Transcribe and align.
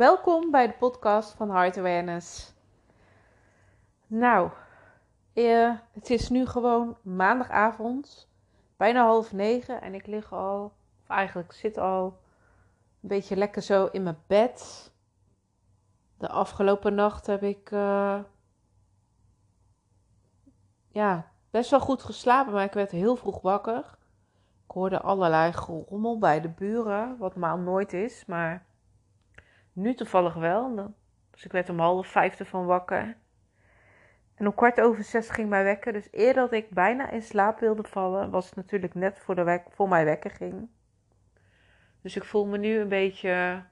Welkom 0.00 0.50
bij 0.50 0.66
de 0.66 0.72
podcast 0.72 1.32
van 1.32 1.50
Heart 1.50 1.78
Awareness. 1.78 2.54
Nou, 4.06 4.50
eh, 5.32 5.74
het 5.92 6.10
is 6.10 6.28
nu 6.28 6.46
gewoon 6.46 6.96
maandagavond, 7.02 8.28
bijna 8.76 9.04
half 9.04 9.32
negen 9.32 9.80
en 9.80 9.94
ik 9.94 10.06
lig 10.06 10.32
al, 10.32 10.64
of 11.02 11.08
eigenlijk 11.08 11.52
zit 11.52 11.78
al 11.78 12.04
een 13.02 13.08
beetje 13.08 13.36
lekker 13.36 13.62
zo 13.62 13.86
in 13.86 14.02
mijn 14.02 14.18
bed. 14.26 14.90
De 16.18 16.28
afgelopen 16.28 16.94
nacht 16.94 17.26
heb 17.26 17.42
ik 17.42 17.70
uh, 17.70 18.20
ja, 20.88 21.30
best 21.50 21.70
wel 21.70 21.80
goed 21.80 22.02
geslapen, 22.02 22.52
maar 22.52 22.64
ik 22.64 22.72
werd 22.72 22.90
heel 22.90 23.16
vroeg 23.16 23.40
wakker. 23.40 23.96
Ik 24.64 24.70
hoorde 24.70 25.00
allerlei 25.00 25.52
gerommel 25.52 26.18
bij 26.18 26.40
de 26.40 26.48
buren, 26.48 27.16
wat 27.18 27.36
normaal 27.36 27.58
nooit 27.58 27.92
is, 27.92 28.24
maar 28.26 28.68
nu 29.80 29.94
toevallig 29.94 30.34
wel. 30.34 30.94
Dus 31.30 31.44
ik 31.44 31.52
werd 31.52 31.68
om 31.68 31.78
half 31.78 32.06
vijf 32.06 32.38
ervan 32.38 32.66
wakker. 32.66 33.16
En 34.34 34.46
om 34.46 34.54
kwart 34.54 34.80
over 34.80 35.04
zes 35.04 35.30
ging 35.30 35.48
mijn 35.48 35.64
wekker. 35.64 35.92
Dus 35.92 36.08
eerder 36.10 36.42
dat 36.42 36.52
ik 36.52 36.70
bijna 36.70 37.10
in 37.10 37.22
slaap 37.22 37.58
wilde 37.60 37.82
vallen, 37.82 38.30
was 38.30 38.46
het 38.46 38.56
natuurlijk 38.56 38.94
net 38.94 39.18
voor, 39.18 39.34
de 39.34 39.42
wek 39.42 39.66
voor 39.70 39.88
mijn 39.88 40.04
wekker 40.04 40.30
ging. 40.30 40.68
Dus 42.02 42.16
ik 42.16 42.24
voel 42.24 42.46
me 42.46 42.58
nu 42.58 42.78
een 42.78 42.88
beetje, 42.88 43.30
een 43.30 43.64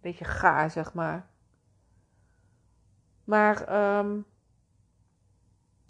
beetje 0.00 0.24
gaar, 0.24 0.70
zeg 0.70 0.94
maar. 0.94 1.26
Maar 3.24 3.74
um, 3.98 4.26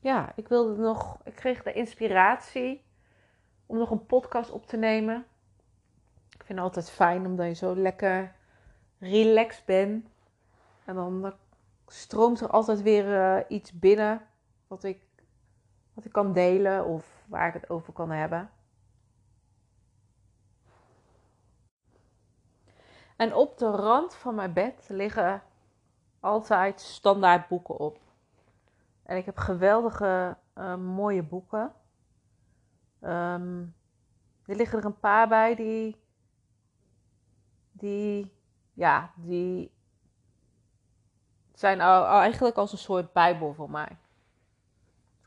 ja, 0.00 0.32
ik 0.36 0.48
wilde 0.48 0.82
nog. 0.82 1.18
Ik 1.24 1.34
kreeg 1.34 1.62
de 1.62 1.72
inspiratie 1.72 2.84
om 3.66 3.78
nog 3.78 3.90
een 3.90 4.06
podcast 4.06 4.50
op 4.50 4.66
te 4.66 4.76
nemen. 4.76 5.26
Ik 6.30 6.44
vind 6.44 6.58
het 6.58 6.66
altijd 6.68 6.90
fijn 6.90 7.26
omdat 7.26 7.46
je 7.46 7.54
zo 7.54 7.76
lekker 7.76 8.34
relaxed 8.98 9.64
bent. 9.64 10.08
En 10.84 10.94
dan 10.94 11.34
stroomt 11.86 12.40
er 12.40 12.48
altijd 12.48 12.82
weer 12.82 13.06
uh, 13.06 13.44
iets 13.48 13.78
binnen 13.78 14.26
wat 14.66 14.84
ik, 14.84 15.06
wat 15.94 16.04
ik 16.04 16.12
kan 16.12 16.32
delen 16.32 16.84
of 16.84 17.24
waar 17.26 17.48
ik 17.48 17.54
het 17.54 17.70
over 17.70 17.92
kan 17.92 18.10
hebben. 18.10 18.50
En 23.16 23.34
op 23.34 23.58
de 23.58 23.70
rand 23.70 24.14
van 24.14 24.34
mijn 24.34 24.52
bed 24.52 24.86
liggen 24.88 25.42
altijd 26.20 26.80
standaard 26.80 27.48
boeken 27.48 27.78
op. 27.78 27.98
En 29.02 29.16
ik 29.16 29.24
heb 29.24 29.36
geweldige 29.36 30.36
uh, 30.58 30.76
mooie 30.76 31.22
boeken. 31.22 31.72
Um, 33.00 33.74
er 34.46 34.56
liggen 34.56 34.78
er 34.78 34.84
een 34.84 34.98
paar 34.98 35.28
bij 35.28 35.54
die, 35.54 35.96
die, 37.72 38.33
ja, 38.74 39.10
die 39.14 39.72
zijn 41.54 41.80
al, 41.80 42.04
eigenlijk 42.06 42.56
als 42.56 42.72
een 42.72 42.78
soort 42.78 43.12
bijbel 43.12 43.54
voor 43.54 43.70
mij. 43.70 43.98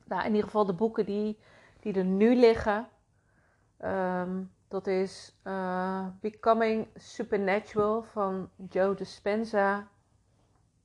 Nou, 0.06 0.22
in 0.22 0.30
ieder 0.30 0.44
geval 0.44 0.66
de 0.66 0.74
boeken 0.74 1.06
die, 1.06 1.40
die 1.80 1.94
er 1.94 2.06
nu 2.06 2.36
liggen. 2.36 2.88
Um, 3.80 4.52
dat 4.68 4.88
is 4.88 5.36
uh, 5.44 6.06
Becoming 6.20 6.88
Supernatural 6.96 8.04
van 8.04 8.50
Joe 8.70 8.96
Dispenza. 8.96 9.88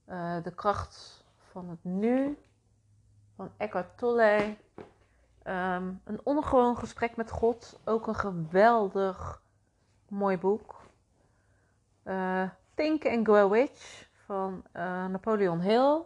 Uh, 0.08 0.42
de 0.42 0.54
kracht 0.54 1.24
van 1.38 1.68
het 1.68 1.84
nu 1.84 2.38
van 3.36 3.50
Eckhart 3.56 3.98
Tolle. 3.98 4.56
Um, 5.44 6.00
een 6.04 6.20
ongewoon 6.22 6.76
gesprek 6.76 7.16
met 7.16 7.30
God. 7.30 7.80
Ook 7.84 8.06
een 8.06 8.14
geweldig 8.14 9.42
mooi 10.08 10.38
boek. 10.38 10.81
Uh, 12.04 12.48
Think 12.74 13.06
and 13.06 13.26
Grow 13.26 13.52
Rich 13.52 14.08
van 14.26 14.62
uh, 14.76 15.06
Napoleon 15.06 15.60
Hill. 15.60 16.02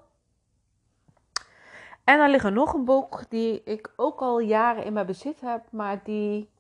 En 2.05 2.21
er 2.21 2.29
ligt 2.29 2.45
er 2.45 2.53
nog 2.53 2.73
een 2.73 2.85
boek 2.85 3.31
die 3.31 3.63
ik 3.65 3.93
ook 3.97 4.21
al 4.21 4.39
jaren 4.39 4.85
in 4.85 4.93
mijn 4.93 5.07
bezit 5.07 5.41
heb, 5.41 5.65
maar 5.71 6.01
die. 6.05 6.51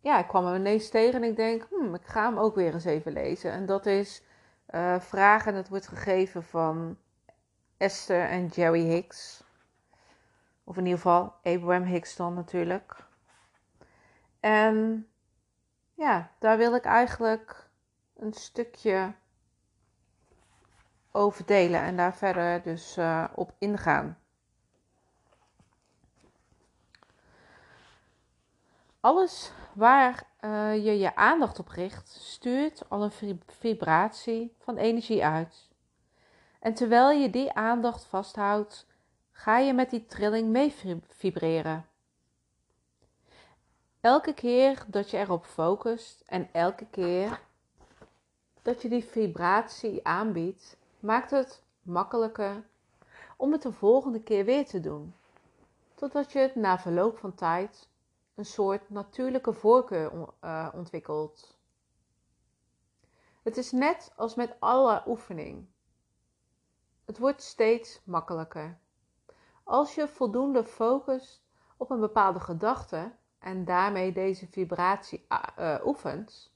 Ja, 0.00 0.18
ik 0.18 0.28
kwam 0.28 0.46
hem 0.46 0.54
ineens 0.54 0.88
tegen 0.88 1.22
en 1.22 1.28
ik 1.28 1.36
denk, 1.36 1.66
hmm, 1.70 1.94
ik 1.94 2.06
ga 2.06 2.24
hem 2.24 2.38
ook 2.38 2.54
weer 2.54 2.72
eens 2.72 2.84
even 2.84 3.12
lezen. 3.12 3.52
En 3.52 3.66
dat 3.66 3.86
is 3.86 4.22
uh, 4.70 5.00
Vragen, 5.00 5.54
het 5.54 5.68
wordt 5.68 5.88
gegeven 5.88 6.42
van 6.42 6.96
Esther 7.76 8.28
en 8.28 8.46
Jerry 8.46 8.84
Hicks. 8.84 9.44
Of 10.64 10.76
in 10.76 10.84
ieder 10.84 11.00
geval 11.00 11.34
Abraham 11.42 11.82
Hicks 11.82 12.16
dan 12.16 12.34
natuurlijk. 12.34 12.96
En 14.40 15.06
ja, 15.94 16.30
daar 16.38 16.58
wil 16.58 16.74
ik 16.74 16.84
eigenlijk 16.84 17.69
een 18.20 18.32
stukje 18.32 19.14
over 21.12 21.46
delen 21.46 21.80
en 21.80 21.96
daar 21.96 22.16
verder 22.16 22.62
dus 22.62 22.96
uh, 22.96 23.24
op 23.34 23.52
ingaan. 23.58 24.18
Alles 29.00 29.52
waar 29.72 30.22
uh, 30.40 30.84
je 30.84 30.98
je 30.98 31.16
aandacht 31.16 31.58
op 31.58 31.68
richt, 31.68 32.08
stuurt 32.08 32.88
al 32.88 33.02
een 33.02 33.40
vibratie 33.46 34.54
van 34.58 34.76
energie 34.76 35.24
uit. 35.24 35.68
En 36.58 36.74
terwijl 36.74 37.10
je 37.10 37.30
die 37.30 37.52
aandacht 37.52 38.04
vasthoudt, 38.04 38.86
ga 39.32 39.58
je 39.58 39.72
met 39.72 39.90
die 39.90 40.06
trilling 40.06 40.48
mee 40.48 40.74
vibreren. 41.06 41.86
Elke 44.00 44.34
keer 44.34 44.84
dat 44.86 45.10
je 45.10 45.18
erop 45.18 45.44
focust 45.44 46.22
en 46.26 46.48
elke 46.52 46.86
keer 46.86 47.40
dat 48.62 48.82
je 48.82 48.88
die 48.88 49.04
vibratie 49.04 50.06
aanbiedt, 50.06 50.76
maakt 51.00 51.30
het 51.30 51.62
makkelijker 51.82 52.64
om 53.36 53.52
het 53.52 53.62
de 53.62 53.72
volgende 53.72 54.22
keer 54.22 54.44
weer 54.44 54.66
te 54.66 54.80
doen. 54.80 55.14
Totdat 55.94 56.32
je 56.32 56.38
het 56.38 56.54
na 56.54 56.78
verloop 56.78 57.18
van 57.18 57.34
tijd 57.34 57.88
een 58.34 58.44
soort 58.44 58.90
natuurlijke 58.90 59.52
voorkeur 59.52 60.12
uh, 60.44 60.68
ontwikkelt. 60.74 61.58
Het 63.42 63.56
is 63.56 63.72
net 63.72 64.12
als 64.16 64.34
met 64.34 64.56
alle 64.58 65.02
oefening. 65.06 65.66
Het 67.04 67.18
wordt 67.18 67.42
steeds 67.42 68.00
makkelijker. 68.04 68.78
Als 69.64 69.94
je 69.94 70.08
voldoende 70.08 70.64
focust 70.64 71.42
op 71.76 71.90
een 71.90 72.00
bepaalde 72.00 72.40
gedachte 72.40 73.12
en 73.38 73.64
daarmee 73.64 74.12
deze 74.12 74.46
vibratie 74.46 75.26
uh, 75.58 75.76
oefent, 75.84 76.52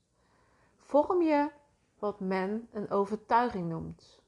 vorm 0.76 1.22
je 1.22 1.50
wat 2.04 2.20
men 2.20 2.68
een 2.72 2.90
overtuiging 2.90 3.68
noemt. 3.68 4.22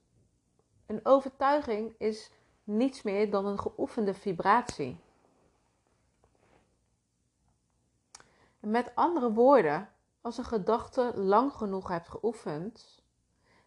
Een 0.87 1.01
overtuiging 1.03 1.95
is 1.99 2.31
niets 2.65 3.03
meer 3.03 3.31
dan 3.31 3.47
een 3.47 3.59
geoefende 3.59 4.15
vibratie. 4.15 5.01
met 8.61 8.95
andere 8.95 9.33
woorden, 9.33 9.89
als 10.21 10.39
een 10.39 10.45
gedachte 10.45 11.13
lang 11.17 11.53
genoeg 11.53 11.89
hebt 11.89 12.09
geoefend, 12.09 13.03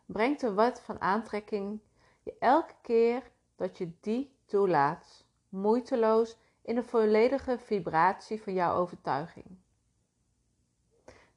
brengt 0.05 0.39
de 0.39 0.53
wet 0.53 0.81
van 0.81 1.01
aantrekking 1.01 1.79
je 2.23 2.35
elke 2.39 2.73
keer 2.81 3.31
dat 3.55 3.77
je 3.77 3.91
die 3.99 4.35
toelaat, 4.45 5.25
moeiteloos 5.49 6.37
in 6.61 6.75
de 6.75 6.83
volledige 6.83 7.59
vibratie 7.59 8.41
van 8.43 8.53
jouw 8.53 8.75
overtuiging. 8.75 9.57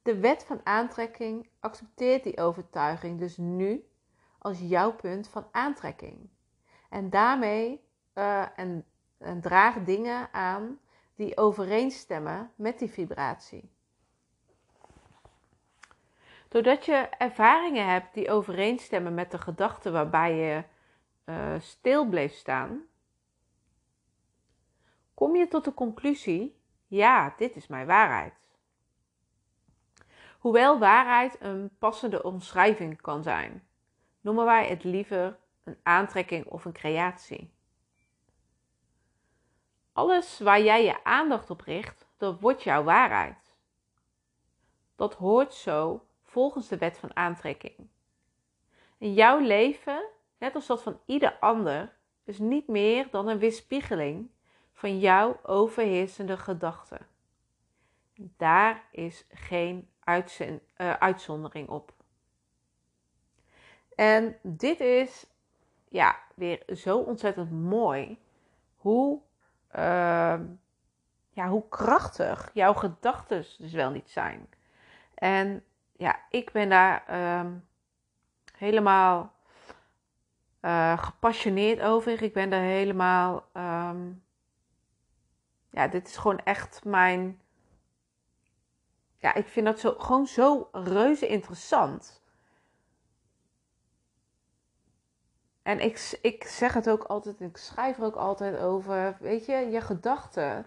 De 0.03 0.19
wet 0.19 0.45
van 0.45 0.61
aantrekking 0.65 1.49
accepteert 1.61 2.23
die 2.25 2.39
overtuiging 2.39 3.19
dus 3.19 3.37
nu 3.37 3.85
als 4.39 4.61
jouw 4.61 4.93
punt 4.93 5.29
van 5.29 5.47
aantrekking. 5.51 6.29
En 6.89 7.11
daarmee 7.11 7.85
uh, 8.15 8.59
en, 8.59 8.87
draag 9.41 9.85
dingen 9.85 10.33
aan 10.33 10.81
die 11.15 11.37
overeenstemmen 11.37 12.53
met 12.57 12.79
die 12.79 12.91
vibratie. 12.91 13.71
Doordat 16.49 16.85
je 16.85 17.09
ervaringen 17.19 17.89
hebt 17.89 18.15
die 18.15 18.31
overeenstemmen 18.31 19.15
met 19.15 19.31
de 19.31 19.39
gedachte 19.39 19.91
waarbij 19.91 20.35
je 20.35 20.65
uh, 21.25 21.61
stil 21.61 22.09
bleef 22.09 22.33
staan, 22.33 22.83
kom 25.15 25.37
je 25.37 25.49
tot 25.49 25.65
de 25.65 25.75
conclusie: 25.75 26.61
ja, 26.87 27.35
dit 27.37 27.57
is 27.57 27.67
mijn 27.67 27.87
waarheid. 27.87 28.42
Hoewel 30.43 30.79
waarheid 30.79 31.37
een 31.41 31.71
passende 31.79 32.23
omschrijving 32.23 33.01
kan 33.01 33.23
zijn, 33.23 33.67
noemen 34.21 34.45
wij 34.45 34.69
het 34.69 34.85
liever 34.85 35.39
een 35.65 35.77
aantrekking 35.83 36.47
of 36.47 36.65
een 36.65 36.73
creatie. 36.73 37.55
Alles 39.93 40.39
waar 40.39 40.63
jij 40.63 40.85
je 40.85 41.05
aandacht 41.05 41.51
op 41.51 41.61
richt, 41.61 42.07
dat 42.17 42.41
wordt 42.41 42.63
jouw 42.63 42.83
waarheid. 42.83 43.57
Dat 44.97 45.15
hoort 45.15 45.55
zo 45.55 46.07
volgens 46.23 46.69
de 46.69 46.79
wet 46.79 46.99
van 46.99 47.17
aantrekking. 47.17 47.89
Jouw 48.99 49.39
leven, 49.39 50.05
net 50.39 50.55
als 50.55 50.67
dat 50.67 50.83
van 50.83 51.01
ieder 51.07 51.39
ander, 51.41 51.97
is 52.25 52.39
niet 52.39 52.69
meer 52.69 53.11
dan 53.11 53.29
een 53.29 53.39
weerspiegeling 53.39 54.31
van 54.73 54.99
jouw 54.99 55.41
overheersende 55.43 56.37
gedachten. 56.37 57.07
Daar 58.15 58.85
is 58.91 59.27
geen 59.31 59.91
uh, 60.07 60.93
uitzondering 60.93 61.69
op. 61.69 61.93
En 63.95 64.37
dit 64.43 64.81
is 64.81 65.27
ja, 65.89 66.19
weer 66.35 66.63
zo 66.77 66.99
ontzettend 66.99 67.51
mooi 67.51 68.19
hoe, 68.77 69.21
ehm, 69.69 70.45
ja, 71.31 71.49
hoe 71.49 71.69
krachtig 71.69 72.51
jouw 72.55 72.75
gedachten 72.75 73.45
dus 73.59 73.73
wel 73.73 73.91
niet 73.91 74.11
zijn. 74.11 74.49
En 75.15 75.65
ja, 75.97 76.21
ik 76.31 76.53
ben 76.53 76.69
daar 76.69 77.05
ehm, 77.07 77.53
helemaal 78.57 79.33
uh, 80.63 80.99
gepassioneerd 80.99 81.81
over. 81.81 82.23
Ik 82.23 82.33
ben 82.33 82.51
daar 82.51 82.63
helemaal. 82.63 83.45
Ehm, 83.53 84.11
ja, 85.71 85.89
dit 85.89 86.09
is 86.09 86.17
gewoon 86.17 86.39
echt 86.39 86.85
mijn. 86.85 87.41
Ja, 89.23 89.35
ik 89.35 89.49
vind 89.49 89.67
dat 89.67 89.79
zo, 89.79 89.95
gewoon 89.99 90.27
zo 90.27 90.69
reuze 90.73 91.27
interessant. 91.27 92.21
En 95.63 95.81
ik, 95.81 96.19
ik 96.23 96.45
zeg 96.45 96.75
het 96.75 96.91
ook 96.91 97.03
altijd, 97.03 97.41
ik 97.41 97.57
schrijf 97.57 97.99
er 97.99 98.05
ook 98.05 98.17
altijd 98.17 98.59
over. 98.59 99.17
Weet 99.21 99.47
je, 99.47 99.53
je 99.53 99.81
gedachten, 99.81 100.67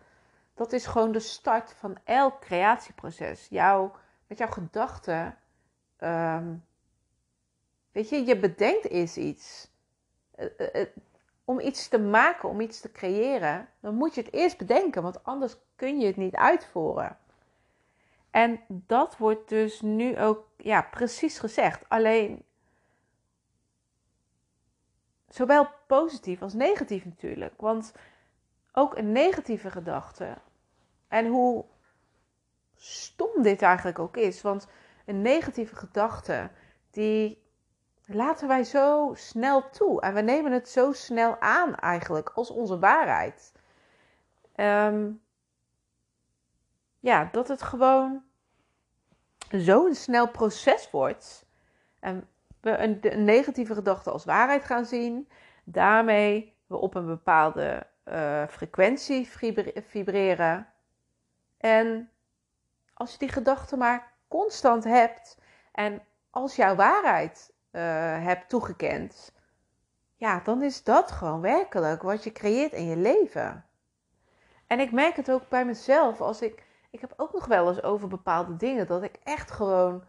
dat 0.54 0.74
is 0.74 0.86
gewoon 0.86 1.12
de 1.12 1.20
start 1.20 1.74
van 1.74 1.98
elk 2.04 2.42
creatieproces. 2.42 3.48
Jouw, 3.50 3.96
met 4.28 4.38
jouw 4.38 4.52
gedachten, 4.52 5.38
um, 6.00 6.66
weet 7.92 8.10
je, 8.10 8.26
je 8.26 8.40
bedenkt 8.40 8.90
eens 8.90 9.18
iets. 9.18 9.72
Uh, 10.38 10.46
uh, 10.76 10.86
om 11.46 11.60
iets 11.60 11.88
te 11.88 12.00
maken, 12.00 12.50
om 12.50 12.62
iets 12.62 12.80
te 12.80 12.92
creëren, 12.92 13.70
dan 13.80 13.96
moet 13.96 14.16
je 14.16 14.22
het 14.22 14.34
eerst 14.34 14.58
bedenken, 14.58 15.04
want 15.04 15.24
anders 15.24 15.56
kun 15.76 16.00
je 16.00 16.06
het 16.08 16.18
niet 16.18 16.36
uitvoeren. 16.36 17.18
En 18.36 18.60
dat 18.68 19.18
wordt 19.18 19.50
dus 19.50 19.82
nu 19.82 20.20
ook 20.20 20.48
ja, 20.58 20.82
precies 20.82 21.40
gezegd. 21.40 21.90
Alleen 21.90 22.46
Zowel 25.28 25.68
positief 25.88 26.42
als 26.42 26.54
negatief 26.54 27.06
natuurlijk. 27.06 27.62
Want 27.62 27.94
ook 28.72 28.98
een 28.98 29.12
negatieve 29.12 29.72
gedachte. 29.72 30.38
En 31.08 31.28
hoe 31.28 31.66
stom 32.76 33.42
dit 33.42 33.62
eigenlijk 33.62 34.00
ook 34.00 34.18
is. 34.18 34.42
Want 34.42 34.68
een 35.06 35.22
negatieve 35.22 35.76
gedachte, 35.76 36.50
die 36.92 37.44
laten 38.06 38.48
wij 38.48 38.64
zo 38.64 39.12
snel 39.14 39.70
toe. 39.70 40.02
En 40.02 40.14
we 40.14 40.22
nemen 40.22 40.52
het 40.52 40.70
zo 40.70 40.92
snel 40.92 41.40
aan 41.40 41.76
eigenlijk 41.76 42.30
als 42.30 42.50
onze 42.50 42.80
waarheid. 42.80 43.54
Ehm, 44.56 45.12
ja, 47.06 47.30
dat 47.32 47.48
het 47.48 47.62
gewoon 47.62 48.24
zo'n 49.50 49.96
snel 49.96 50.30
proces 50.30 50.92
wordt. 50.92 51.46
En 52.00 52.28
we 52.62 52.78
een, 52.78 53.24
negatieve 53.26 53.74
gedachte 53.74 54.12
als 54.12 54.26
waarheid 54.26 54.64
gaan 54.64 54.86
zien. 54.86 55.30
Daarmee 55.64 56.58
we 56.68 56.78
op 56.78 56.96
een 56.96 57.06
bepaalde 57.06 57.88
uh, 58.06 58.48
frequentie 58.48 59.30
vibreren. 59.88 60.68
En 61.58 62.10
als 62.94 63.12
je 63.12 63.18
die 63.18 63.30
gedachte 63.30 63.78
maar 63.78 64.14
constant 64.28 64.84
hebt 64.84 65.38
en 65.72 66.02
als 66.30 66.56
jouw 66.56 66.76
waarheid 66.76 67.54
uh, 67.72 67.82
hebt 68.24 68.50
toegekend, 68.50 69.34
ja, 70.16 70.40
dan 70.44 70.64
is 70.64 70.84
dat 70.84 71.12
gewoon 71.12 71.42
werkelijk 71.42 72.02
wat 72.02 72.24
je 72.24 72.32
creëert 72.32 72.72
in 72.72 72.86
je 72.86 72.98
leven. 72.98 73.66
En 74.68 74.80
ik 74.80 74.92
merk 74.92 75.16
het 75.16 75.32
ook 75.32 75.50
bij 75.50 75.66
mezelf 75.66 76.22
als 76.22 76.42
ik. 76.42 76.64
Ik 76.96 77.02
heb 77.02 77.14
ook 77.18 77.34
nog 77.34 77.46
wel 77.46 77.68
eens 77.68 77.84
over 77.84 78.08
bepaalde 78.08 78.56
dingen 78.56 78.88
dat 78.88 79.04
ik 79.04 79.16
echt 79.24 79.52
gewoon 79.52 80.04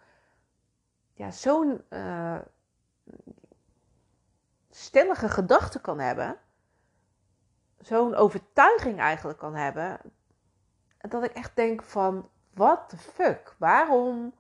ja, 1.12 1.30
zo'n 1.30 1.84
uh, 1.90 2.38
stellige 4.70 5.28
gedachte 5.28 5.80
kan 5.80 5.98
hebben, 5.98 6.38
zo'n 7.78 8.14
overtuiging 8.14 8.98
eigenlijk 8.98 9.38
kan 9.38 9.54
hebben, 9.54 10.00
dat 10.98 11.24
ik 11.24 11.32
echt 11.32 11.56
denk 11.56 11.82
van, 11.82 12.30
what 12.54 12.88
the 12.88 12.96
fuck, 12.96 13.54
waarom 13.58 14.34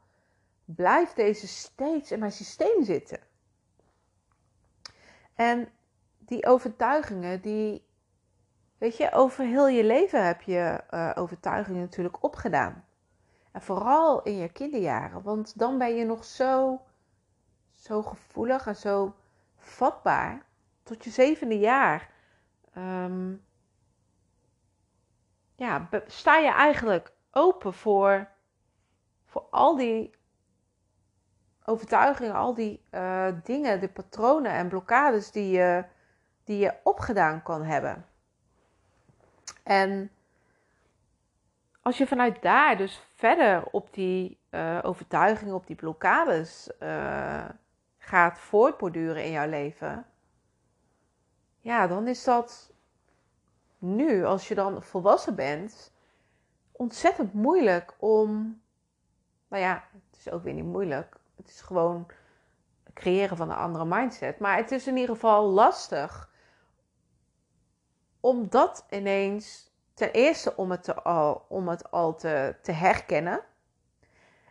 blijft 0.64 1.16
deze 1.16 1.48
steeds 1.48 2.12
in 2.12 2.18
mijn 2.18 2.32
systeem 2.32 2.84
zitten? 2.84 3.20
En 5.34 5.68
die 6.18 6.46
overtuigingen, 6.46 7.40
die, 7.40 7.85
weet 8.78 8.96
je, 8.96 9.12
over 9.12 9.44
heel 9.44 9.68
je 9.68 9.84
leven 9.84 10.26
heb 10.26 10.42
je 10.42 10.80
uh, 10.90 11.10
overtuigingen 11.14 11.80
natuurlijk 11.80 12.22
opgedaan. 12.24 12.84
En 13.52 13.62
vooral 13.62 14.22
in 14.22 14.36
je 14.36 14.48
kinderjaren, 14.48 15.22
want 15.22 15.58
dan 15.58 15.78
ben 15.78 15.94
je 15.94 16.04
nog 16.04 16.24
zo, 16.24 16.80
zo 17.70 18.02
gevoelig 18.02 18.66
en 18.66 18.76
zo 18.76 19.14
vatbaar. 19.56 20.44
Tot 20.82 21.04
je 21.04 21.10
zevende 21.10 21.58
jaar 21.58 22.10
um, 22.76 23.44
ja, 25.56 25.88
sta 26.06 26.36
je 26.36 26.52
eigenlijk 26.52 27.12
open 27.30 27.72
voor, 27.74 28.28
voor 29.24 29.46
al 29.50 29.76
die 29.76 30.14
overtuigingen, 31.64 32.34
al 32.34 32.54
die 32.54 32.82
uh, 32.90 33.28
dingen, 33.42 33.80
de 33.80 33.88
patronen 33.88 34.52
en 34.52 34.68
blokkades 34.68 35.30
die 35.30 35.50
je, 35.50 35.84
die 36.44 36.58
je 36.58 36.74
opgedaan 36.82 37.42
kan 37.42 37.62
hebben. 37.62 38.06
En 39.66 40.10
als 41.82 41.98
je 41.98 42.06
vanuit 42.06 42.42
daar 42.42 42.76
dus 42.76 43.06
verder 43.14 43.64
op 43.70 43.94
die 43.94 44.38
uh, 44.50 44.78
overtuigingen, 44.82 45.54
op 45.54 45.66
die 45.66 45.76
blokkades 45.76 46.70
uh, 46.80 47.44
gaat 47.98 48.38
voortborduren 48.38 49.24
in 49.24 49.30
jouw 49.30 49.48
leven, 49.48 50.06
ja, 51.60 51.86
dan 51.86 52.06
is 52.06 52.24
dat 52.24 52.72
nu, 53.78 54.24
als 54.24 54.48
je 54.48 54.54
dan 54.54 54.82
volwassen 54.82 55.34
bent, 55.34 55.92
ontzettend 56.72 57.32
moeilijk 57.32 57.94
om. 57.98 58.60
Nou 59.48 59.62
ja, 59.62 59.84
het 60.10 60.18
is 60.18 60.30
ook 60.30 60.42
weer 60.42 60.54
niet 60.54 60.64
moeilijk. 60.64 61.16
Het 61.36 61.48
is 61.48 61.60
gewoon 61.60 62.06
creëren 62.94 63.36
van 63.36 63.50
een 63.50 63.56
andere 63.56 63.84
mindset. 63.84 64.38
Maar 64.38 64.56
het 64.56 64.70
is 64.70 64.86
in 64.86 64.96
ieder 64.96 65.14
geval 65.14 65.44
lastig 65.44 66.34
om 68.26 68.48
dat 68.48 68.86
ineens 68.90 69.70
ten 69.94 70.12
eerste 70.12 70.56
om 70.56 70.70
het, 70.70 70.82
te 70.82 70.94
al, 70.94 71.46
om 71.48 71.68
het 71.68 71.90
al 71.90 72.14
te, 72.14 72.56
te 72.62 72.72
herkennen. 72.72 73.40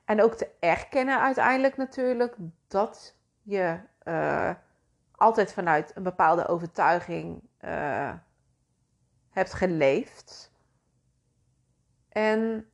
En 0.06 0.22
ook 0.22 0.34
te 0.34 0.50
erkennen 0.60 1.22
uiteindelijk 1.22 1.78
natuurlijk 1.78 2.36
dat 2.68 3.16
je 3.42 3.80
uh, 4.04 4.54
altijd 5.12 5.54
vanuit 5.54 5.96
een 5.96 6.04
bepaalde 6.04 6.48
overtuiging 6.48 7.50
uh, 7.62 8.14
hebt 9.30 9.54
geleefd. 9.54 10.52
En 12.10 12.70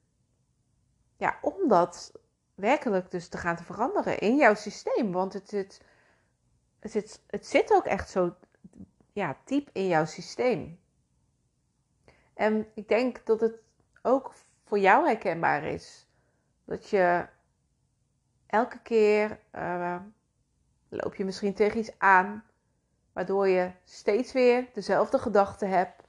ja, 1.17 1.38
om 1.41 1.67
dat 1.67 2.12
werkelijk 2.55 3.12
dus 3.12 3.27
te 3.27 3.38
gaan 3.38 3.55
te 3.55 3.63
veranderen 3.63 4.20
in 4.20 4.36
jouw 4.36 4.55
systeem. 4.55 5.12
Want 5.12 5.34
het 5.34 5.51
het 6.79 7.22
het 7.27 7.48
zit 7.48 7.74
ook 7.74 7.86
echt 7.86 8.10
zo 8.10 8.36
ja, 9.12 9.38
diep 9.46 9.70
in 9.74 9.88
jouw 9.88 10.05
systeem. 10.05 10.79
En 12.41 12.67
ik 12.74 12.88
denk 12.88 13.25
dat 13.25 13.39
het 13.39 13.55
ook 14.01 14.33
voor 14.63 14.79
jou 14.79 15.05
herkenbaar 15.05 15.63
is. 15.63 16.07
Dat 16.65 16.89
je 16.89 17.25
elke 18.48 18.79
keer 18.79 19.39
uh, 19.55 19.95
loop 20.89 21.15
je 21.15 21.25
misschien 21.25 21.53
tegen 21.53 21.79
iets 21.79 22.00
aan, 22.00 22.43
waardoor 23.13 23.48
je 23.48 23.71
steeds 23.83 24.31
weer 24.31 24.69
dezelfde 24.74 25.19
gedachte 25.19 25.65
hebt, 25.65 26.03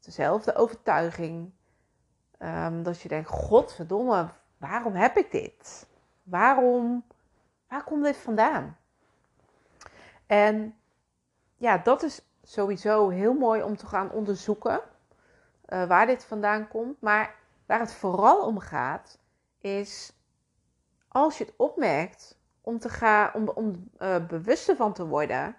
dezelfde 0.00 0.54
overtuiging. 0.54 1.52
Um, 2.38 2.82
dat 2.82 3.00
je 3.00 3.08
denkt, 3.08 3.28
godverdomme, 3.28 4.28
waarom 4.58 4.94
heb 4.94 5.16
ik 5.16 5.30
dit? 5.30 5.86
Waarom, 6.22 7.04
waar 7.68 7.84
komt 7.84 8.04
dit 8.04 8.16
vandaan? 8.16 8.76
En 10.26 10.76
ja, 11.56 11.78
dat 11.78 12.02
is 12.02 12.22
sowieso 12.42 13.08
heel 13.08 13.34
mooi 13.34 13.62
om 13.62 13.76
te 13.76 13.86
gaan 13.86 14.10
onderzoeken 14.10 14.90
uh, 15.72 15.86
waar 15.86 16.06
dit 16.06 16.24
vandaan 16.24 16.68
komt. 16.68 17.00
Maar 17.00 17.34
waar 17.66 17.80
het 17.80 17.94
vooral 17.94 18.46
om 18.46 18.58
gaat, 18.58 19.18
is 19.58 20.12
als 21.08 21.38
je 21.38 21.44
het 21.44 21.54
opmerkt, 21.56 22.40
om, 22.60 22.78
te 22.78 22.88
gaan, 22.88 23.34
om, 23.34 23.48
om 23.48 23.90
uh, 23.98 24.26
bewust 24.26 24.68
ervan 24.68 24.92
te 24.92 25.06
worden. 25.06 25.56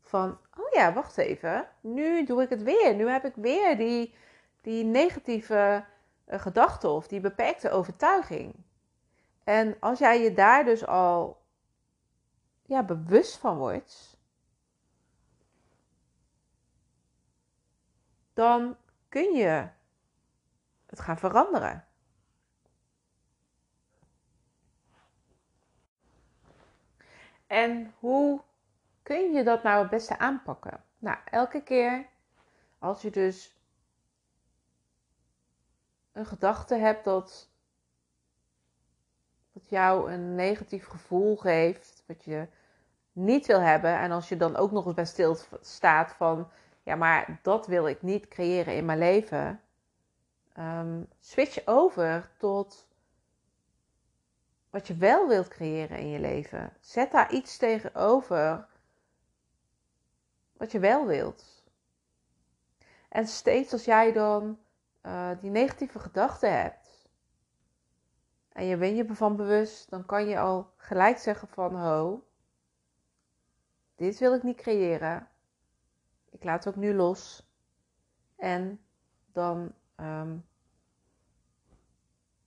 Van, 0.00 0.38
oh 0.56 0.72
ja, 0.72 0.92
wacht 0.92 1.18
even. 1.18 1.68
Nu 1.80 2.24
doe 2.24 2.42
ik 2.42 2.48
het 2.48 2.62
weer. 2.62 2.94
Nu 2.94 3.08
heb 3.08 3.24
ik 3.24 3.34
weer 3.34 3.76
die, 3.76 4.14
die 4.60 4.84
negatieve 4.84 5.84
uh, 6.28 6.40
gedachte 6.40 6.88
of 6.88 7.08
die 7.08 7.20
beperkte 7.20 7.70
overtuiging. 7.70 8.54
En 9.44 9.76
als 9.80 9.98
jij 9.98 10.22
je 10.22 10.32
daar 10.32 10.64
dus 10.64 10.86
al 10.86 11.42
ja, 12.62 12.82
bewust 12.82 13.36
van 13.36 13.56
wordt, 13.56 14.18
dan 18.34 18.76
kun 19.10 19.34
je 19.34 19.68
het 20.86 21.00
gaan 21.00 21.18
veranderen. 21.18 21.84
En 27.46 27.94
hoe 27.98 28.40
kun 29.02 29.32
je 29.32 29.42
dat 29.44 29.62
nou 29.62 29.80
het 29.80 29.90
beste 29.90 30.18
aanpakken? 30.18 30.84
Nou, 30.98 31.18
elke 31.24 31.62
keer 31.62 32.06
als 32.78 33.02
je 33.02 33.10
dus 33.10 33.56
een 36.12 36.26
gedachte 36.26 36.74
hebt 36.74 37.04
dat, 37.04 37.50
dat 39.52 39.68
jou 39.68 40.12
een 40.12 40.34
negatief 40.34 40.86
gevoel 40.86 41.36
geeft, 41.36 42.02
wat 42.06 42.24
je 42.24 42.48
niet 43.12 43.46
wil 43.46 43.60
hebben, 43.60 43.98
en 43.98 44.10
als 44.10 44.28
je 44.28 44.36
dan 44.36 44.56
ook 44.56 44.70
nog 44.70 44.86
eens 44.86 44.94
bij 44.94 45.04
stil 45.04 45.36
staat 45.60 46.12
van, 46.12 46.50
ja, 46.82 46.94
maar 46.94 47.38
dat 47.42 47.66
wil 47.66 47.86
ik 47.86 48.02
niet 48.02 48.28
creëren 48.28 48.76
in 48.76 48.84
mijn 48.84 48.98
leven, 48.98 49.60
um, 50.58 51.08
switch 51.18 51.66
over 51.66 52.30
tot 52.38 52.88
wat 54.70 54.86
je 54.86 54.94
wel 54.94 55.28
wilt 55.28 55.48
creëren 55.48 55.98
in 55.98 56.08
je 56.08 56.18
leven. 56.18 56.72
Zet 56.80 57.12
daar 57.12 57.32
iets 57.32 57.56
tegenover 57.56 58.66
wat 60.52 60.72
je 60.72 60.78
wel 60.78 61.06
wilt. 61.06 61.64
En 63.08 63.26
steeds 63.26 63.72
als 63.72 63.84
jij 63.84 64.12
dan 64.12 64.58
uh, 65.02 65.30
die 65.40 65.50
negatieve 65.50 65.98
gedachten 65.98 66.60
hebt 66.60 66.80
en 68.52 68.66
je 68.66 68.76
bent 68.76 68.96
je 68.96 69.04
ervan 69.04 69.36
bewust, 69.36 69.90
dan 69.90 70.06
kan 70.06 70.26
je 70.26 70.38
al 70.38 70.72
gelijk 70.76 71.18
zeggen 71.18 71.48
van 71.48 71.74
ho, 71.74 72.26
dit 73.94 74.18
wil 74.18 74.34
ik 74.34 74.42
niet 74.42 74.56
creëren. 74.56 75.29
Ik 76.30 76.44
laat 76.44 76.68
ook 76.68 76.76
nu 76.76 76.94
los. 76.94 77.48
En 78.36 78.80
dan 79.32 79.74
um, 79.96 80.46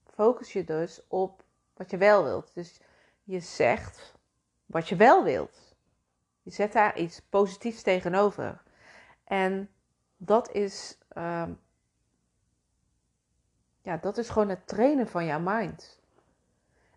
focus 0.05 0.53
je 0.53 0.63
dus 0.63 1.07
op 1.07 1.43
wat 1.73 1.89
je 1.89 1.97
wel 1.97 2.23
wilt. 2.23 2.53
Dus 2.53 2.79
je 3.23 3.39
zegt 3.39 4.13
wat 4.65 4.89
je 4.89 4.95
wel 4.95 5.23
wilt. 5.23 5.75
Je 6.41 6.51
zet 6.51 6.73
daar 6.73 6.97
iets 6.97 7.21
positiefs 7.21 7.81
tegenover. 7.81 8.63
En 9.23 9.69
dat 10.17 10.51
is, 10.51 10.97
um, 11.17 11.59
ja, 13.81 13.97
dat 13.97 14.17
is 14.17 14.29
gewoon 14.29 14.49
het 14.49 14.67
trainen 14.67 15.07
van 15.07 15.25
jouw 15.25 15.39
mind. 15.39 16.01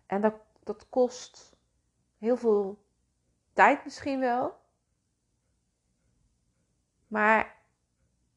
En 0.05 0.21
dat, 0.21 0.35
dat 0.63 0.89
kost 0.89 1.55
heel 2.17 2.37
veel 2.37 2.83
tijd 3.53 3.83
misschien 3.83 4.19
wel. 4.19 4.59
Maar 7.07 7.55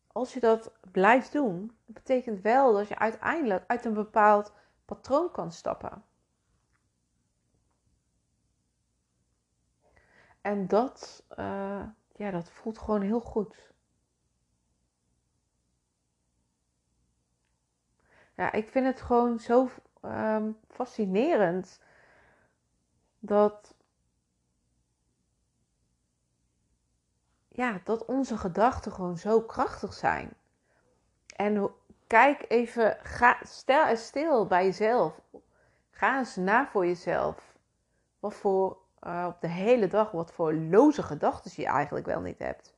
als 0.06 0.34
je 0.34 0.40
dat 0.40 0.72
blijft 0.90 1.32
doen, 1.32 1.66
dat 1.86 1.94
betekent 1.94 2.40
wel 2.40 2.72
dat 2.72 2.88
je 2.88 2.98
uiteindelijk 2.98 3.64
uit 3.66 3.84
een 3.84 3.94
bepaald 3.94 4.52
patroon 4.84 5.30
kan 5.30 5.52
stappen. 5.52 6.04
En 10.40 10.66
dat, 10.66 11.24
uh, 11.38 11.84
ja, 12.12 12.30
dat 12.30 12.50
voelt 12.50 12.78
gewoon 12.78 13.02
heel 13.02 13.20
goed. 13.20 13.72
Ja, 18.34 18.52
ik 18.52 18.68
vind 18.68 18.86
het 18.86 19.00
gewoon 19.00 19.38
zo 19.38 19.68
um, 20.02 20.56
fascinerend 20.68 21.80
dat, 23.18 23.74
ja, 27.52 27.80
dat 27.84 28.04
onze 28.04 28.36
gedachten 28.36 28.92
gewoon 28.92 29.18
zo 29.18 29.40
krachtig 29.40 29.92
zijn. 29.92 30.32
En 31.36 31.70
kijk 32.06 32.44
even, 32.48 32.98
ga, 33.02 33.38
stel 33.42 33.86
eens 33.86 34.06
stil 34.06 34.46
bij 34.46 34.64
jezelf. 34.64 35.20
Ga 35.90 36.18
eens 36.18 36.36
na 36.36 36.66
voor 36.66 36.86
jezelf. 36.86 37.56
Wat 38.18 38.34
voor 38.34 38.78
uh, 39.06 39.26
op 39.28 39.40
de 39.40 39.48
hele 39.48 39.86
dag 39.86 40.10
wat 40.10 40.32
voor 40.32 40.54
loze 40.54 41.02
gedachten 41.02 41.52
je 41.54 41.66
eigenlijk 41.66 42.06
wel 42.06 42.20
niet 42.20 42.38
hebt. 42.38 42.74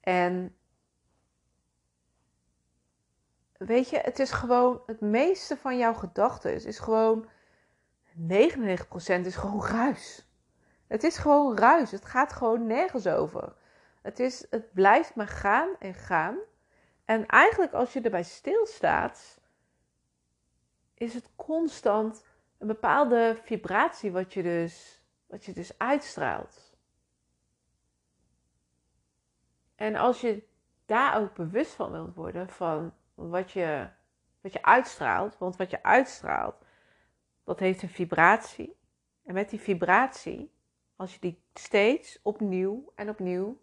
En 0.00 0.56
weet 3.56 3.90
je, 3.90 3.98
het 3.98 4.18
is 4.18 4.30
gewoon 4.30 4.82
het 4.86 5.00
meeste 5.00 5.56
van 5.56 5.78
jouw 5.78 5.94
gedachten 5.94 6.66
is 6.66 6.78
gewoon 6.78 7.28
99% 8.18 8.20
is 9.04 9.36
gewoon 9.36 9.66
ruis. 9.78 10.28
Het 10.86 11.02
is 11.02 11.16
gewoon 11.16 11.58
ruis. 11.58 11.90
Het 11.90 12.04
gaat 12.04 12.32
gewoon 12.32 12.66
nergens 12.66 13.06
over. 13.06 13.54
Het, 14.04 14.20
is, 14.20 14.46
het 14.50 14.72
blijft 14.72 15.14
maar 15.14 15.28
gaan 15.28 15.68
en 15.78 15.94
gaan. 15.94 16.38
En 17.04 17.26
eigenlijk 17.26 17.72
als 17.72 17.92
je 17.92 18.00
erbij 18.00 18.22
stilstaat, 18.22 19.40
is 20.94 21.14
het 21.14 21.30
constant 21.36 22.24
een 22.58 22.66
bepaalde 22.66 23.38
vibratie 23.42 24.12
wat 24.12 24.32
je 24.32 24.42
dus 24.42 25.02
wat 25.26 25.44
je 25.44 25.52
dus 25.52 25.78
uitstraalt. 25.78 26.76
En 29.74 29.96
als 29.96 30.20
je 30.20 30.42
daar 30.84 31.20
ook 31.20 31.34
bewust 31.34 31.72
van 31.72 31.90
wilt 31.90 32.14
worden, 32.14 32.48
van 32.48 32.94
wat 33.14 33.52
je, 33.52 33.88
wat 34.40 34.52
je 34.52 34.62
uitstraalt, 34.62 35.38
want 35.38 35.56
wat 35.56 35.70
je 35.70 35.82
uitstraalt, 35.82 36.64
dat 37.44 37.58
heeft 37.58 37.82
een 37.82 37.88
vibratie. 37.88 38.76
En 39.22 39.34
met 39.34 39.50
die 39.50 39.60
vibratie, 39.60 40.52
als 40.96 41.14
je 41.14 41.20
die 41.20 41.42
steeds 41.54 42.20
opnieuw 42.22 42.92
en 42.94 43.08
opnieuw 43.08 43.62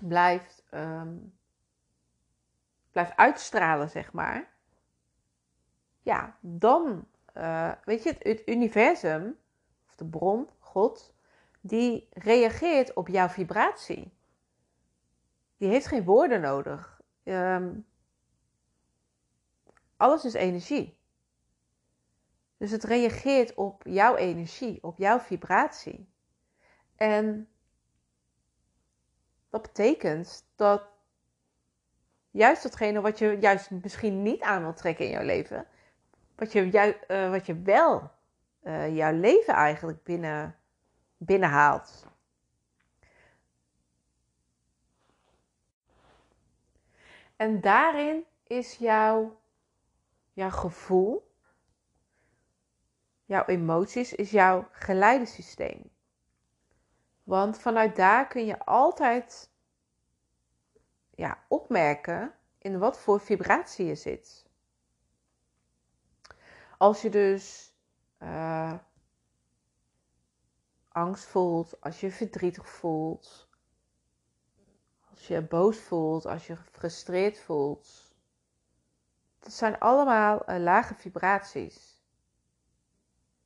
blijft, 0.00 0.64
um, 0.70 1.34
blijft 2.90 3.16
uitstralen, 3.16 3.90
zeg 3.90 4.12
maar. 4.12 4.50
Ja, 6.02 6.36
dan, 6.40 7.06
uh, 7.36 7.72
weet 7.84 8.02
je, 8.02 8.08
het, 8.08 8.22
het 8.22 8.48
universum 8.48 9.36
de 10.02 10.08
bron, 10.08 10.48
God, 10.58 11.14
die 11.60 12.08
reageert 12.12 12.94
op 12.94 13.08
jouw 13.08 13.28
vibratie. 13.28 14.12
Die 15.56 15.68
heeft 15.68 15.86
geen 15.86 16.04
woorden 16.04 16.40
nodig. 16.40 17.00
Ehm, 17.22 17.74
alles 19.96 20.24
is 20.24 20.34
energie. 20.34 21.00
Dus 22.56 22.70
het 22.70 22.84
reageert 22.84 23.54
op 23.54 23.82
jouw 23.84 24.16
energie, 24.16 24.82
op 24.82 24.98
jouw 24.98 25.18
vibratie. 25.18 26.08
En 26.96 27.48
dat 29.52 29.62
betekent 29.62 30.46
dat 30.56 30.82
juist 32.30 32.62
datgene 32.62 33.00
wat 33.00 33.18
je 33.18 33.36
juist 33.40 33.70
misschien 33.70 34.22
niet 34.22 34.42
aan 34.42 34.62
wilt 34.62 34.76
trekken 34.76 35.04
in 35.04 35.10
jouw 35.10 35.24
leven, 35.24 35.66
wat 36.34 36.52
je, 36.52 36.96
uh, 37.08 37.30
wat 37.30 37.46
je 37.46 37.62
wel 37.62 38.10
uh, 38.62 38.96
jouw 38.96 39.12
leven 39.12 39.54
eigenlijk 39.54 40.02
binnen, 40.02 40.56
binnenhaalt. 41.16 42.06
En 47.36 47.60
daarin 47.60 48.24
is 48.46 48.76
jouw, 48.76 49.40
jouw 50.32 50.50
gevoel, 50.50 51.34
jouw 53.24 53.44
emoties, 53.44 54.14
is 54.14 54.30
jouw 54.30 54.68
geleidesysteem. 54.70 55.91
Want 57.32 57.58
vanuit 57.58 57.96
daar 57.96 58.26
kun 58.26 58.44
je 58.44 58.64
altijd 58.64 59.50
ja, 61.10 61.44
opmerken 61.48 62.34
in 62.58 62.78
wat 62.78 62.98
voor 62.98 63.20
vibratie 63.20 63.86
je 63.86 63.94
zit. 63.94 64.46
Als 66.78 67.02
je 67.02 67.10
dus 67.10 67.74
uh, 68.18 68.74
angst 70.88 71.24
voelt, 71.24 71.80
als 71.80 72.00
je 72.00 72.10
verdrietig 72.10 72.68
voelt, 72.68 73.48
als 75.10 75.26
je 75.26 75.42
boos 75.42 75.78
voelt, 75.78 76.26
als 76.26 76.46
je 76.46 76.56
gefrustreerd 76.56 77.38
voelt. 77.38 78.14
Dat 79.38 79.52
zijn 79.52 79.78
allemaal 79.78 80.50
uh, 80.50 80.58
lage 80.58 80.94
vibraties. 80.94 81.91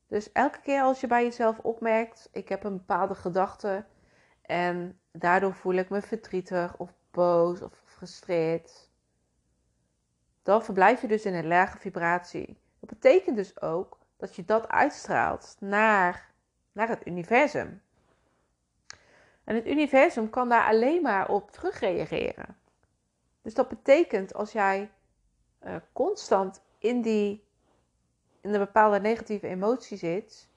Dus 0.07 0.31
elke 0.31 0.59
keer 0.59 0.81
als 0.81 0.99
je 1.01 1.07
bij 1.07 1.23
jezelf 1.23 1.59
opmerkt, 1.59 2.29
ik 2.31 2.49
heb 2.49 2.63
een 2.63 2.77
bepaalde 2.77 3.15
gedachte 3.15 3.85
en 4.41 4.99
daardoor 5.11 5.53
voel 5.53 5.73
ik 5.73 5.89
me 5.89 6.01
verdrietig 6.01 6.77
of 6.77 6.93
boos 7.11 7.61
of 7.61 7.81
gefrustreerd, 7.85 8.89
dan 10.43 10.63
verblijf 10.63 11.01
je 11.01 11.07
dus 11.07 11.25
in 11.25 11.33
een 11.33 11.47
lage 11.47 11.77
vibratie. 11.77 12.57
Dat 12.79 12.89
betekent 12.89 13.35
dus 13.35 13.61
ook 13.61 13.97
dat 14.17 14.35
je 14.35 14.45
dat 14.45 14.67
uitstraalt 14.67 15.55
naar, 15.59 16.31
naar 16.71 16.87
het 16.87 17.07
universum. 17.07 17.81
En 19.43 19.55
het 19.55 19.65
universum 19.65 20.29
kan 20.29 20.49
daar 20.49 20.67
alleen 20.67 21.01
maar 21.01 21.29
op 21.29 21.51
terugreageren. 21.51 22.57
Dus 23.41 23.53
dat 23.53 23.67
betekent 23.67 24.33
als 24.33 24.51
jij 24.51 24.91
uh, 25.65 25.75
constant 25.93 26.61
in 26.77 27.01
die 27.01 27.46
in 28.47 28.53
een 28.53 28.59
bepaalde 28.59 28.99
negatieve 28.99 29.47
emotie 29.47 29.97
zit, 29.97 30.49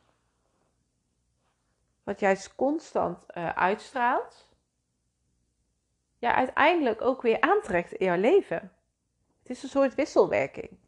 wat 2.03 2.21
juist 2.21 2.55
constant 2.55 3.25
uh, 3.35 3.49
uitstraalt, 3.49 4.49
ja, 6.19 6.35
uiteindelijk 6.35 7.01
ook 7.01 7.23
weer 7.23 7.41
aantrekt 7.41 7.93
in 7.93 8.07
jouw 8.07 8.17
leven. 8.17 8.73
Het 9.39 9.51
is 9.51 9.63
een 9.63 9.69
soort 9.69 9.95
wisselwerking. 9.95 10.79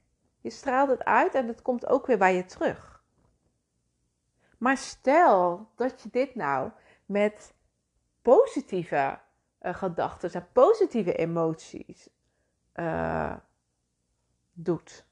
Je 0.41 0.51
straalt 0.51 0.89
het 0.89 1.05
uit 1.05 1.35
en 1.35 1.47
het 1.49 1.63
komt 1.63 1.87
ook 1.87 2.07
weer 2.07 2.19
bij 2.19 2.35
je 2.35 2.45
terug. 2.45 3.03
Maar 4.59 4.77
stel 4.77 5.69
dat 5.77 6.03
je 6.03 6.09
dit 6.11 6.35
nou 6.35 6.71
met 7.07 7.55
positieve 8.23 9.19
uh, 9.63 9.75
gedachten 9.75 10.33
en 10.33 10.49
positieve 10.53 11.15
emoties 11.15 12.09
uh, 12.75 13.37
doet. 14.53 15.05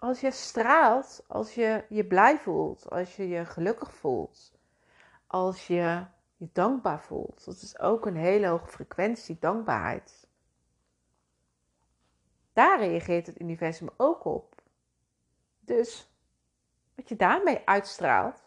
Als 0.00 0.20
je 0.20 0.30
straalt, 0.30 1.24
als 1.28 1.54
je 1.54 1.84
je 1.88 2.06
blij 2.06 2.38
voelt, 2.38 2.90
als 2.90 3.16
je 3.16 3.28
je 3.28 3.44
gelukkig 3.44 3.94
voelt, 3.94 4.52
als 5.26 5.66
je 5.66 6.06
je 6.36 6.48
dankbaar 6.52 7.02
voelt. 7.02 7.44
Dat 7.44 7.62
is 7.62 7.78
ook 7.78 8.06
een 8.06 8.16
hele 8.16 8.46
hoge 8.46 8.66
frequentie, 8.66 9.36
dankbaarheid. 9.40 10.28
Daar 12.52 12.78
reageert 12.78 13.26
het 13.26 13.40
universum 13.40 13.88
ook 13.96 14.24
op. 14.24 14.54
Dus 15.60 16.10
wat 16.94 17.08
je 17.08 17.16
daarmee 17.16 17.62
uitstraalt, 17.64 18.44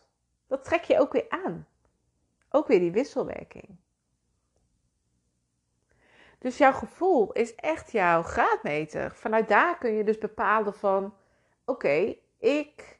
dat 0.47 0.63
trek 0.63 0.83
je 0.83 0.99
ook 0.99 1.11
weer 1.13 1.29
aan. 1.29 1.67
Ook 2.49 2.67
weer 2.67 2.79
die 2.79 2.91
wisselwerking. 2.91 3.77
Dus 6.39 6.57
jouw 6.57 6.73
gevoel 6.73 7.31
is 7.31 7.55
echt 7.55 7.91
jouw 7.91 8.23
graadmeter. 8.23 9.15
Vanuit 9.15 9.47
daar 9.47 9.77
kun 9.77 9.91
je 9.91 10.03
dus 10.03 10.17
bepalen 10.17 10.73
van, 10.73 11.13
oké, 11.65 12.15
ik 12.37 12.99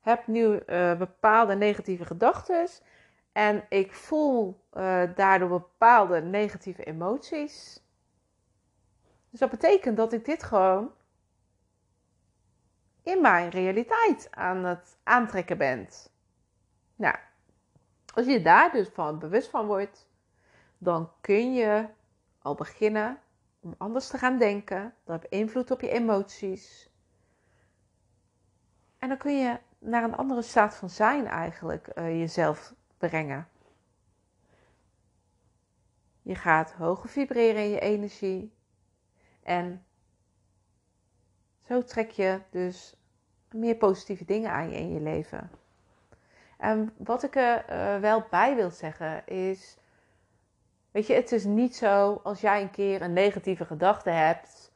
heb 0.00 0.26
nu 0.26 0.62
uh, 0.66 0.96
bepaalde 0.98 1.54
negatieve 1.54 2.04
gedachten 2.04 2.68
en 3.32 3.64
ik 3.68 3.92
voel 3.92 4.64
uh, 4.72 5.02
daardoor 5.14 5.48
bepaalde 5.48 6.20
negatieve 6.20 6.84
emoties. 6.84 7.82
Dus 9.30 9.40
dat 9.40 9.50
betekent 9.50 9.96
dat 9.96 10.12
ik 10.12 10.24
dit 10.24 10.42
gewoon 10.42 10.92
in 13.02 13.20
mijn 13.20 13.48
realiteit 13.48 14.28
aan 14.30 14.64
het 14.64 14.98
aantrekken 15.02 15.58
ben. 15.58 15.88
Nou, 16.96 17.16
als 18.14 18.26
je 18.26 18.42
daar 18.42 18.72
dus 18.72 18.88
van 18.88 19.18
bewust 19.18 19.48
van 19.48 19.66
wordt, 19.66 20.08
dan 20.78 21.10
kun 21.20 21.54
je 21.54 21.86
al 22.38 22.54
beginnen 22.54 23.18
om 23.60 23.74
anders 23.78 24.08
te 24.08 24.18
gaan 24.18 24.38
denken. 24.38 24.94
Dat 25.04 25.20
heeft 25.20 25.32
invloed 25.32 25.70
op 25.70 25.80
je 25.80 25.90
emoties. 25.90 26.89
En 29.00 29.08
dan 29.08 29.18
kun 29.18 29.38
je 29.38 29.58
naar 29.78 30.04
een 30.04 30.16
andere 30.16 30.42
staat 30.42 30.76
van 30.76 30.90
zijn 30.90 31.26
eigenlijk 31.26 31.88
uh, 31.94 32.18
jezelf 32.18 32.74
brengen. 32.98 33.48
Je 36.22 36.34
gaat 36.34 36.72
hoger 36.72 37.08
vibreren 37.08 37.62
in 37.62 37.70
je 37.70 37.80
energie. 37.80 38.52
En 39.42 39.84
zo 41.66 41.82
trek 41.82 42.10
je 42.10 42.40
dus 42.50 42.96
meer 43.50 43.76
positieve 43.76 44.24
dingen 44.24 44.50
aan 44.50 44.70
je 44.70 44.76
in 44.76 44.92
je 44.92 45.00
leven. 45.00 45.50
En 46.58 46.94
wat 46.96 47.22
ik 47.22 47.36
er 47.36 47.64
uh, 47.70 48.00
wel 48.00 48.26
bij 48.30 48.54
wil 48.54 48.70
zeggen 48.70 49.26
is. 49.26 49.76
Weet 50.90 51.06
je, 51.06 51.14
het 51.14 51.32
is 51.32 51.44
niet 51.44 51.76
zo 51.76 52.20
als 52.22 52.40
jij 52.40 52.62
een 52.62 52.70
keer 52.70 53.02
een 53.02 53.12
negatieve 53.12 53.64
gedachte 53.64 54.10
hebt. 54.10 54.69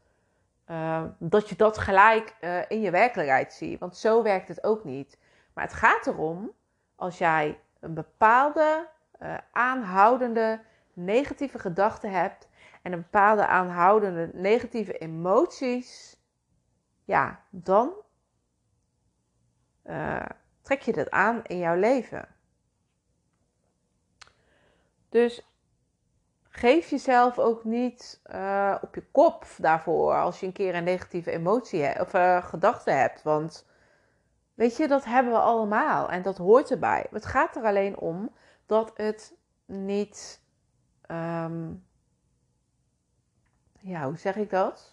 Uh, 0.70 1.04
dat 1.18 1.48
je 1.48 1.56
dat 1.56 1.78
gelijk 1.78 2.36
uh, 2.40 2.60
in 2.68 2.80
je 2.80 2.90
werkelijkheid 2.90 3.52
ziet. 3.52 3.78
Want 3.78 3.96
zo 3.96 4.22
werkt 4.22 4.48
het 4.48 4.64
ook 4.64 4.84
niet. 4.84 5.18
Maar 5.52 5.64
het 5.64 5.72
gaat 5.72 6.06
erom, 6.06 6.52
als 6.96 7.18
jij 7.18 7.60
een 7.80 7.94
bepaalde 7.94 8.88
uh, 9.20 9.36
aanhoudende 9.52 10.60
negatieve 10.92 11.58
gedachte 11.58 12.06
hebt 12.06 12.48
en 12.82 12.92
een 12.92 13.00
bepaalde 13.00 13.46
aanhoudende 13.46 14.30
negatieve 14.32 14.98
emoties, 14.98 16.16
ja, 17.04 17.40
dan 17.50 17.92
trek 20.62 20.82
je 20.82 20.92
dat 20.92 21.10
aan 21.10 21.44
in 21.44 21.58
jouw 21.58 21.76
leven. 21.76 22.28
Dus 25.08 25.53
geef 26.56 26.90
jezelf 26.90 27.38
ook 27.38 27.64
niet 27.64 28.20
uh, 28.32 28.76
op 28.80 28.94
je 28.94 29.04
kop 29.10 29.46
daarvoor 29.58 30.14
als 30.14 30.40
je 30.40 30.46
een 30.46 30.52
keer 30.52 30.74
een 30.74 30.84
negatieve 30.84 31.30
emotie 31.30 32.00
of 32.00 32.14
uh, 32.14 32.44
gedachte 32.44 32.90
hebt. 32.90 33.22
Want 33.22 33.66
Weet 34.54 34.76
je, 34.76 34.88
dat 34.88 35.04
hebben 35.04 35.32
we 35.32 35.38
allemaal 35.38 36.10
en 36.10 36.22
dat 36.22 36.36
hoort 36.36 36.70
erbij. 36.70 37.06
Het 37.10 37.26
gaat 37.26 37.56
er 37.56 37.64
alleen 37.64 37.98
om 37.98 38.30
dat 38.66 38.92
het 38.94 39.36
niet. 39.66 40.42
Um, 41.10 41.86
ja, 43.80 44.04
hoe 44.06 44.16
zeg 44.16 44.36
ik 44.36 44.50
dat? 44.50 44.92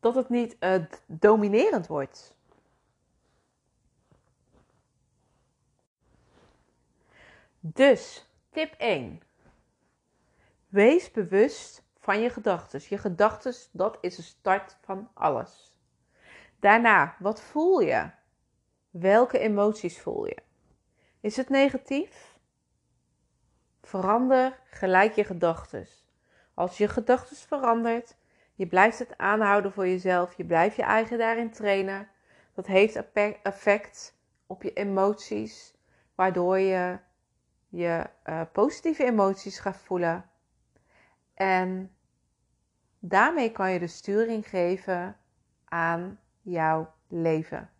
Dat 0.00 0.14
het 0.14 0.28
niet 0.28 0.56
uh, 0.60 0.84
dominerend 1.06 1.86
wordt. 1.86 2.36
Dus, 7.60 8.28
tip 8.50 8.74
1. 8.78 9.20
Wees 10.68 11.10
bewust 11.10 11.82
van 11.98 12.20
je 12.20 12.30
gedachten. 12.30 12.80
Je 12.88 12.98
gedachten, 12.98 13.54
dat 13.72 13.98
is 14.00 14.16
de 14.16 14.22
start 14.22 14.76
van 14.80 15.10
alles. 15.14 15.76
Daarna, 16.60 17.16
wat 17.18 17.42
voel 17.42 17.80
je? 17.80 18.10
Welke 18.90 19.38
emoties 19.38 20.00
voel 20.00 20.26
je? 20.26 20.36
Is 21.20 21.36
het 21.36 21.48
negatief? 21.48 22.38
Verander 23.82 24.58
gelijk 24.64 25.14
je 25.14 25.24
gedachten. 25.24 25.86
Als 26.54 26.78
je 26.78 26.88
gedachten 26.88 27.36
verandert, 27.36 28.16
je 28.54 28.66
blijft 28.66 28.98
het 28.98 29.18
aanhouden 29.18 29.72
voor 29.72 29.86
jezelf, 29.86 30.36
je 30.36 30.44
blijft 30.44 30.76
je 30.76 30.82
eigen 30.82 31.18
daarin 31.18 31.50
trainen. 31.50 32.08
Dat 32.54 32.66
heeft 32.66 33.12
effect 33.42 34.16
op 34.46 34.62
je 34.62 34.72
emoties, 34.72 35.74
waardoor 36.14 36.58
je 36.58 36.98
je 37.68 38.10
uh, 38.24 38.40
positieve 38.52 39.04
emoties 39.04 39.58
gaat 39.58 39.76
voelen. 39.76 40.24
En 41.34 41.92
Daarmee 43.00 43.52
kan 43.52 43.72
je 43.72 43.78
de 43.78 43.86
sturing 43.86 44.48
geven 44.48 45.16
aan 45.64 46.20
jouw 46.42 46.94
leven. 47.08 47.70